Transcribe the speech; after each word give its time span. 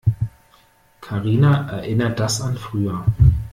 Karina 0.99 1.69
erinnert 1.69 2.19
das 2.19 2.41
an 2.41 2.55
früher. 2.57 3.05